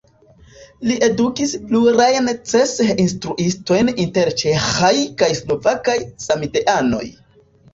Li 0.91 0.95
edukis 1.07 1.51
plurajn 1.71 2.31
Cseh-instruistojn 2.51 3.93
inter 4.05 4.33
ĉeĥaj 4.43 4.93
kaj 5.23 5.31
slovakaj 5.43 5.99
samideanoj. 6.27 7.07